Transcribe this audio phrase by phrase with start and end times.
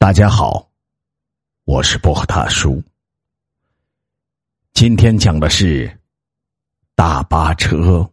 [0.00, 0.66] 大家好，
[1.66, 2.82] 我是薄荷大叔。
[4.72, 5.94] 今天讲的是
[6.94, 8.10] 大巴车，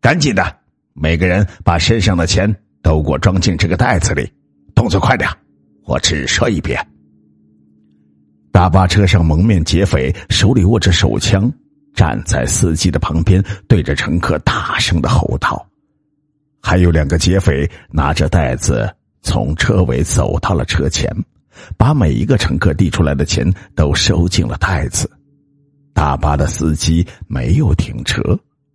[0.00, 0.58] 赶紧的，
[0.94, 2.50] 每个人把身上的钱
[2.82, 4.26] 都给我装进这个袋子里，
[4.74, 5.28] 动作快点，
[5.84, 6.82] 我只说一遍。
[8.50, 11.52] 大巴车上蒙面劫匪手里握着手枪，
[11.92, 15.68] 站在司机的旁边，对着乘客大声的吼道。
[16.62, 18.95] 还有两个劫匪拿着袋子
[19.26, 21.12] 从车尾走到了车前，
[21.76, 25.10] 把每一个乘客递出来的钱都收进了袋子。
[25.92, 28.22] 大巴的司机没有停车，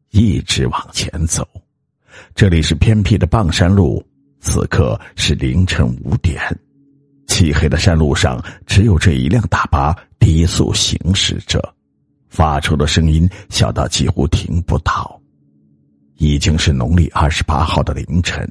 [0.10, 1.48] 一直往前走。
[2.36, 4.06] 这里是偏僻的傍山路，
[4.42, 6.38] 此刻是凌晨五点，
[7.28, 11.62] 漆黑的山路上只有这一辆大巴低速行驶着，
[12.28, 15.18] 发出的声音小到几乎听不到。
[16.18, 18.48] 已经是农历二十八号的凌晨，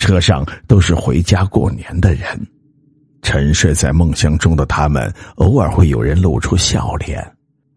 [0.00, 2.26] 车上都是回家过年的人，
[3.22, 7.24] 沉睡在梦乡中的他们，偶尔会有人露出笑脸，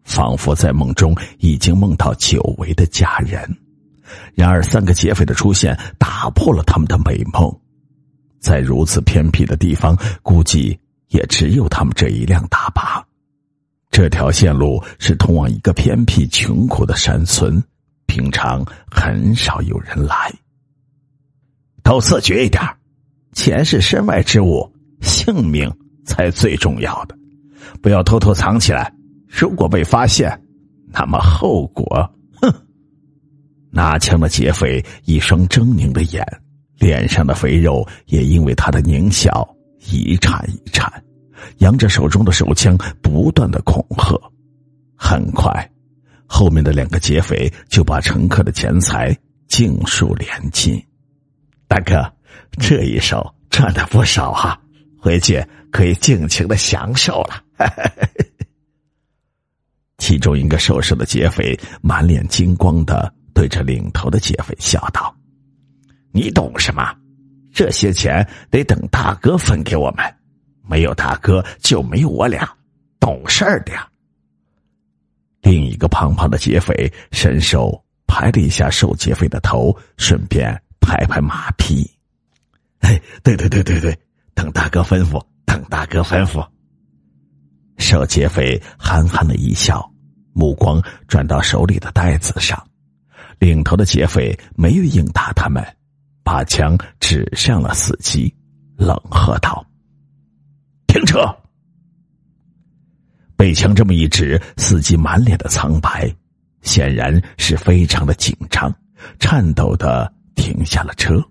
[0.02, 3.38] 仿佛在梦中已经梦到久违的家人。
[4.34, 7.54] 然而，三个劫匪的出现打破了他们的美梦，
[8.40, 10.76] 在如此偏僻的地方，估计
[11.08, 13.04] 也只有他们这一辆大巴。
[13.90, 17.62] 这条线路是通往一个偏僻穷苦的山村。
[18.06, 20.32] 平常很少有人来。
[21.84, 22.60] 都自觉一点，
[23.34, 24.68] 钱是身外之物，
[25.02, 25.70] 性命
[26.04, 27.14] 才最重要的，
[27.80, 28.92] 不要偷偷藏起来。
[29.28, 30.42] 如果被发现，
[30.90, 31.84] 那么后果……
[32.40, 32.52] 哼！
[33.70, 36.26] 拿枪的劫匪一双狰狞的眼，
[36.78, 39.46] 脸上的肥肉也因为他的狞笑
[39.90, 40.90] 一颤一颤，
[41.58, 44.18] 扬着手中的手枪，不断的恐吓。
[44.96, 45.70] 很快。
[46.26, 49.14] 后面的两个劫匪就把乘客的钱财
[49.48, 50.82] 尽数连进。
[51.74, 52.08] 大哥，
[52.52, 54.56] 这一手赚的不少哈，
[54.96, 57.42] 回去可以尽情的享受了。
[59.98, 65.12] 其中一个瘦瘦的劫匪满脸金光的对着领头的劫匪笑道
[66.14, 66.94] ：“你懂什么？
[67.52, 70.14] 这些钱得等大哥分给我们，
[70.62, 72.48] 没有大哥就没有我俩，
[73.00, 73.72] 懂事儿的。”
[75.42, 81.90] 另一个胖胖的劫匪伸手拍了一下瘦劫匪的头，顺便拍拍马屁
[82.80, 83.98] ：“哎，对对对对对，
[84.34, 86.46] 等大哥吩咐，等大哥吩咐。”
[87.78, 89.90] 瘦劫匪憨憨的一笑，
[90.32, 92.62] 目光转到手里的袋子上。
[93.40, 95.64] 领头的劫匪没有应答他们，
[96.22, 98.32] 把枪指向了司机，
[98.76, 99.66] 冷喝道
[100.86, 101.20] ：“停车！”
[103.36, 106.10] 被枪这么一指，司机满脸的苍白，
[106.62, 108.72] 显然是非常的紧张，
[109.18, 111.22] 颤抖的停下了车。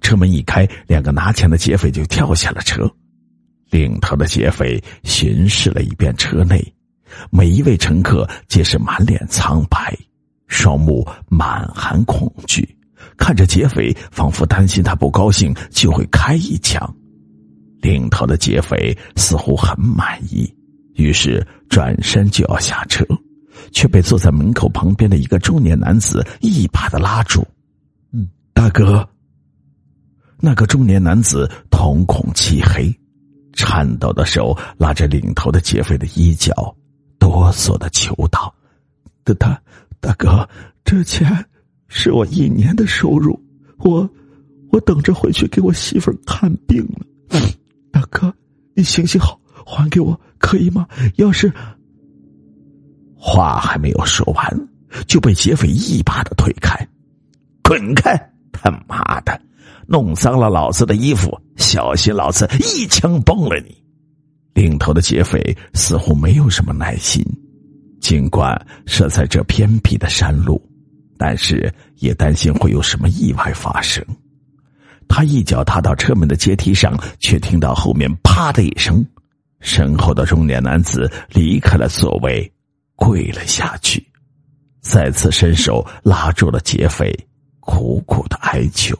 [0.00, 2.90] 车门一开，两个拿钱的劫匪就跳下了车。
[3.70, 6.62] 领头的劫匪巡视了一遍车内，
[7.30, 9.96] 每一位乘客皆是满脸苍白，
[10.46, 12.68] 双目满含恐惧，
[13.16, 16.94] 看着劫匪，仿佛担心他不高兴就会开一枪。
[17.80, 20.52] 领头的劫匪似乎很满意。
[20.94, 23.04] 于是转身就要下车，
[23.70, 27.46] 却被坐在门口旁边的一个中年男子一把的拉住。“，
[28.58, 29.08] 大哥。”
[30.42, 32.92] 那个中年男子瞳孔漆黑，
[33.52, 36.52] 颤抖的手拉着领头的劫匪的衣角，
[37.20, 38.52] 哆嗦的求道
[39.22, 39.62] ：“大大
[40.00, 40.48] 大哥，
[40.84, 41.32] 这钱
[41.86, 43.40] 是我一年的收入，
[43.78, 44.10] 我
[44.72, 47.38] 我等着回去给我媳妇看病呢。
[47.92, 48.34] 大哥，
[48.74, 50.84] 你行行好，还给我。”可以吗？
[51.14, 51.52] 要是
[53.14, 54.68] 话还没有说完，
[55.06, 56.88] 就被劫匪一把的推开，
[57.62, 58.16] 滚开！
[58.62, 59.40] 他妈的，
[59.86, 63.76] 弄脏了老子的衣服，小心老子一枪崩了你！
[64.54, 67.24] 领头的劫匪似乎没有什么耐心，
[68.00, 70.60] 尽管设在这偏僻的山路，
[71.16, 74.04] 但是也担心会有什么意外发生。
[75.08, 79.04] 他一脚踏到车门的阶梯上，却听到后面“啪”的一声。
[79.60, 82.52] 身后的中年男子离开了座位，
[82.94, 84.06] 跪了下去，
[84.80, 87.12] 再次伸手拉住了劫匪，
[87.68, 88.96] 苦苦的哀求：“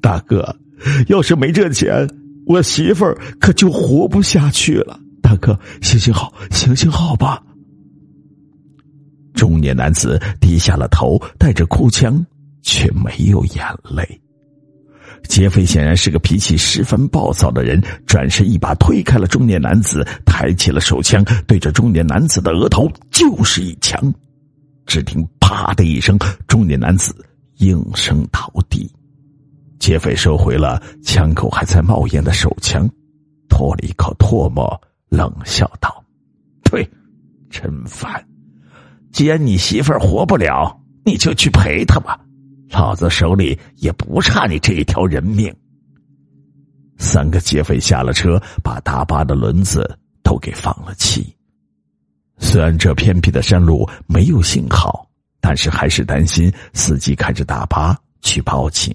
[0.00, 0.56] 大哥，
[1.08, 2.08] 要是没这钱，
[2.46, 4.98] 我媳妇儿可就活不下去了。
[5.20, 7.42] 大哥，行行好，行行好吧。”
[9.36, 12.24] 中年男子低下了头，带着哭腔，
[12.62, 14.18] 却没有眼泪。
[15.28, 24.02] 劫匪显然是个脾气十分暴躁的人，转身一把推开了中年男子，抬起了手枪，对着中年男子的额头就是一枪。
[24.86, 27.14] 只听“啪”的一声，中年男子
[27.58, 28.90] 应声倒地。
[29.78, 32.88] 劫匪收回了枪口还在冒烟的手枪，
[33.48, 34.68] 吐了一口唾沫，
[35.08, 36.04] 冷笑道
[36.68, 36.88] ：“对，
[37.48, 38.26] 真烦！
[39.12, 42.20] 既然你媳妇儿活不了，你就去陪她吧，
[42.70, 45.54] 老子手里也不差你这一条人命。”
[46.98, 51.32] 三个劫匪下了车，把大巴的轮子都给放了气。
[52.38, 55.07] 虽然这偏僻的山路没有信号，
[55.40, 58.94] 但是还是担心司机开着大巴去报警。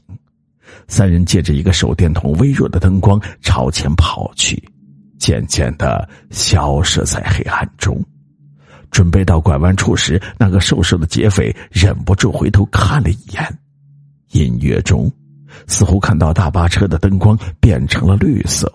[0.87, 4.61] 三人借着一个手电筒微弱的灯光朝前跑去，
[5.19, 8.03] 渐渐的消失在黑暗中。
[8.91, 13.59] 准备到拐弯处时，那个瘦瘦的劫匪忍不住回头看了一眼，
[14.31, 15.11] 隐约中。
[15.67, 18.71] 似乎看到大巴车的灯光变成了绿色。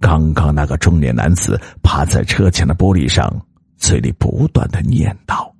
[0.00, 3.30] 刚刚那个中年男子趴在车前的玻璃上，
[3.76, 5.55] 嘴里不断的念叨。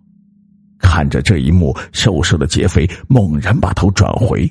[0.97, 4.51] 看着这一幕，瘦瘦的劫匪猛然把头转回，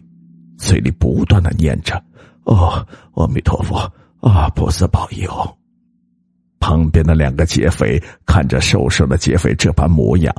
[0.60, 2.00] 嘴里不断的念着
[2.46, 5.28] ：“哦，阿弥陀佛，啊，菩萨保佑。”
[6.62, 10.32] 旁边的两个劫匪看着瘦瘦的劫匪这般模样，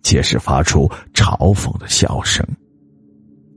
[0.00, 2.42] 皆是发出嘲讽的笑声。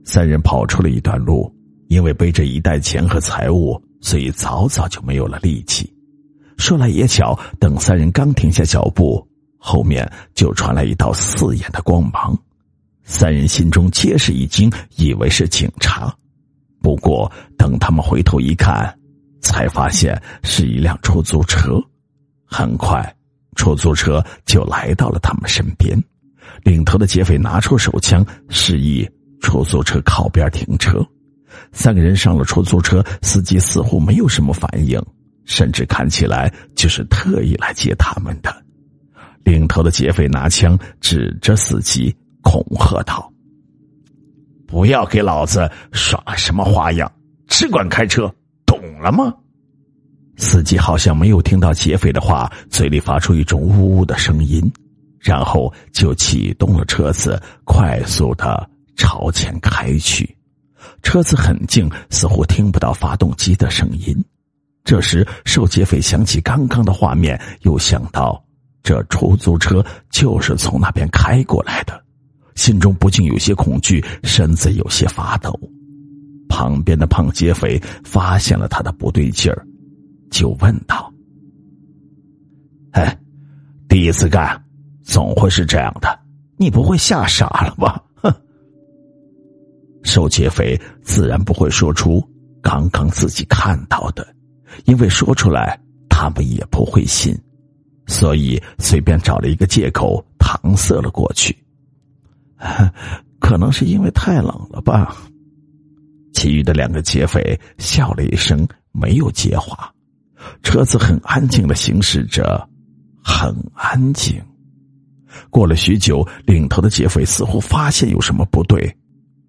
[0.04, 1.50] 三人跑出了一段路，
[1.88, 5.90] 因为背着一袋钱和财物，所以早早就没有了力气。
[6.58, 9.26] 说来也巧，等三人刚停下脚步，
[9.66, 12.38] 后面就传来一道刺眼的光芒。
[13.02, 16.14] 三人心中皆是一惊，以为是警察。
[16.80, 18.96] 不过等他们回头一看，
[19.40, 21.82] 才发现是一辆出租车。
[22.44, 23.12] 很快，
[23.56, 26.00] 出租车就来到了他们身边。
[26.62, 29.04] 领头的劫匪拿出手枪，示意。
[29.42, 31.04] 出租车靠边停车，
[31.72, 35.00] 三个人上了出租车，司机似乎没有什么反应，
[35.44, 38.65] 甚至看起来就是特意来接他们的。
[39.46, 43.32] 领头的劫匪拿枪指着司机，恐吓道
[44.66, 47.10] ：“不要给老子耍什么花样，
[47.46, 48.30] 只管开车，
[48.66, 49.32] 懂了吗？”
[50.36, 54.60] 司机好像没有听到劫匪的话，嘴里发出一种呜呜的声音，
[55.20, 58.68] 然后就启动了车子，快速的。
[58.96, 60.34] 朝前开去，
[61.02, 64.16] 车子很静，似乎听不到发动机的声音。
[64.84, 68.42] 这时，受劫匪想起刚刚的画面，又想到
[68.86, 72.00] 这出租车就是从那边开过来的，
[72.54, 75.58] 心中不禁有些恐惧，身子有些发抖。
[76.48, 79.66] 旁边的胖劫匪发现了他的不对劲儿，
[80.30, 81.12] 就问道
[82.94, 83.18] ：“哎，
[83.88, 84.64] 第一次干，
[85.02, 86.16] 总会是这样的，
[86.56, 88.00] 你不会吓傻了吧？”
[90.04, 92.22] 受劫匪自然不会说出
[92.62, 94.24] 刚刚自己看到的，
[94.84, 95.76] 因为说出来
[96.08, 97.36] 他们也不会信，
[98.06, 101.56] 所以随便找了一个借口搪塞了过去。
[103.38, 105.16] 可能是因为太冷了吧。
[106.32, 109.92] 其余的两个劫匪笑了一声，没有接话。
[110.62, 112.68] 车子很安静的行驶着，
[113.22, 114.40] 很安静。
[115.50, 118.94] 过了许久，领头的劫匪似乎发现有什么不对。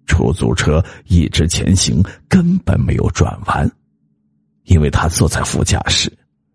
[0.06, 3.70] 出租车一直前行，根本没有转弯，
[4.64, 6.10] 因为他坐在副驾驶。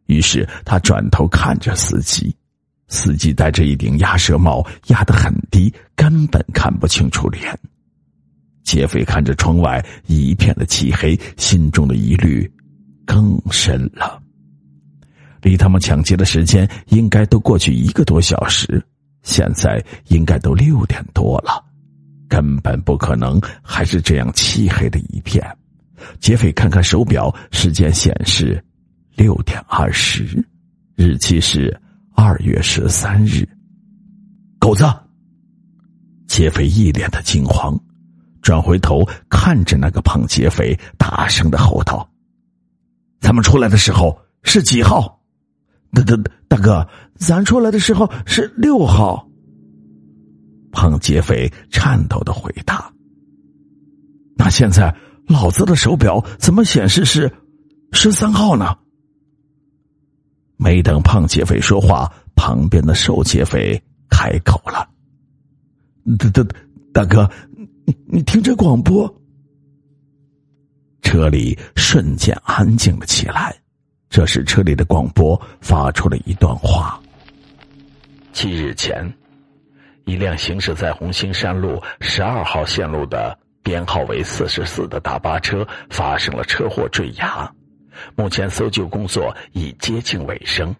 [0.06, 2.36] 于是他转头看着司机，
[2.88, 7.58] 司机戴着一顶鸭舌帽，压得很低，根本看不清楚脸。
[8.64, 12.50] 劫匪看着窗外一片的漆黑，心中的疑虑
[13.06, 14.22] 更深了。
[15.42, 18.82] 离他们抢劫的时间应该都过去一个多小时，
[19.24, 21.64] 现在应该都六点多了。
[22.30, 25.46] 根本不可能，还是这样漆黑的一片。
[26.20, 28.64] 劫匪看看手表，时间显示
[29.16, 30.44] 六点二十，
[30.96, 31.80] 日期是
[32.16, 33.48] 二月十三日。
[34.60, 34.86] 狗子！
[36.28, 37.80] 劫匪一脸的惊慌，
[38.42, 42.10] 转回头看着那个胖劫匪，大声的吼道
[43.22, 45.22] ：“咱们出来的时候是几号？
[45.92, 46.18] 大大
[46.48, 49.28] 大哥，咱出来的时候是六号。”
[50.74, 52.92] 胖劫匪颤抖的回答
[54.36, 54.96] ：“那现在
[55.28, 57.32] 老子的手表怎么显示是
[57.92, 58.76] 十三号呢？”
[60.58, 64.88] 没等胖劫匪说话，旁边的瘦劫匪开口了
[66.18, 66.44] ：“大大
[66.94, 67.30] 大哥，
[67.86, 69.14] 你你听着广播。”
[71.02, 73.56] 车里瞬间安静了起来。
[74.10, 77.02] 这时，车里的广播发出了一段话
[78.32, 79.12] ：“七日前。”
[80.06, 87.50] 一辆行驶在红星山路十二号线路的编号为四十四的大巴车发生了车祸坠崖，
[88.16, 90.76] 目前搜救工作已接近尾声，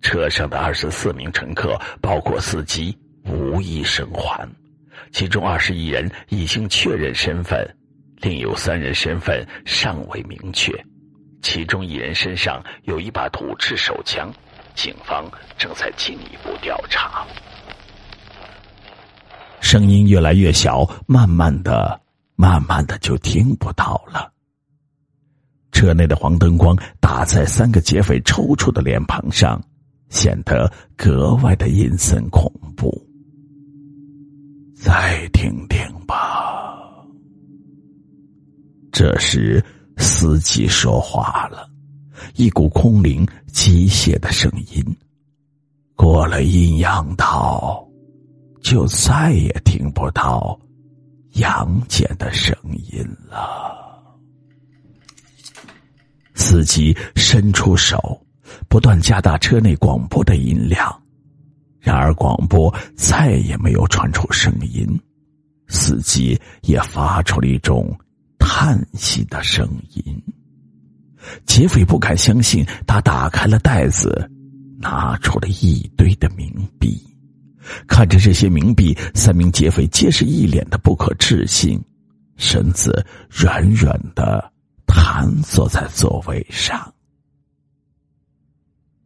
[0.00, 4.48] 车上的二十四名乘客，包括司机，无一生还，
[5.12, 7.76] 其中二十一人已经确认身份，
[8.20, 10.72] 另有三人身份尚未明确，
[11.42, 14.32] 其中一人身上有一把土制手枪，
[14.74, 15.24] 警方
[15.58, 17.26] 正在进一步调查。
[19.60, 22.00] 声音越来越小，慢慢的、
[22.34, 24.31] 慢慢的就听不到了。
[25.72, 29.60] 车内的黄灯光打在三个劫匪抽搐的脸庞上，
[30.10, 32.92] 显得格外的阴森恐怖。
[34.76, 36.76] 再听听吧。
[38.92, 39.64] 这时，
[39.96, 41.68] 司机说话了，
[42.36, 44.84] 一股空灵、机械的声音。
[45.96, 47.88] 过了阴阳道，
[48.60, 50.58] 就再也听不到
[51.34, 52.54] 杨戬的声
[52.90, 53.81] 音了。
[56.42, 58.20] 司机伸出手，
[58.68, 60.92] 不断加大车内广播的音量，
[61.78, 64.84] 然而广播再也没有传出声音，
[65.68, 67.96] 司机也发出了一种。
[68.44, 70.22] 叹息的声音。
[71.46, 74.28] 劫匪不敢相信，他打开了袋子，
[74.80, 77.00] 拿出了一堆的冥币。
[77.86, 81.80] 看着这些冥币，三名劫匪皆是一脸的不可置信，
[82.36, 84.51] 身子软软的
[84.94, 86.92] 瘫坐在座位上。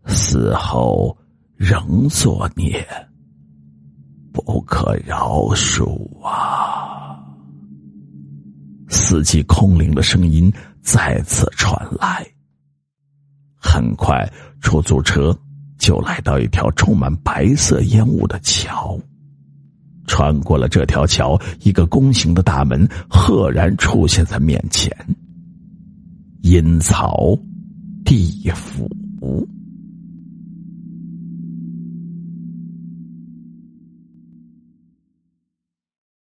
[0.06, 1.16] 死后
[1.56, 2.84] 仍作孽，
[4.32, 7.18] 不可饶恕啊！
[8.88, 10.52] 司机空灵的声音
[10.82, 12.26] 再次传来。
[13.56, 14.28] 很快，
[14.60, 15.36] 出租车
[15.78, 18.98] 就来到一条充满白色烟雾的桥。
[20.06, 24.94] 穿过了这条桥，一个弓形的大门赫然出现在面前。
[26.46, 27.36] 阴曹
[28.04, 28.88] 地府。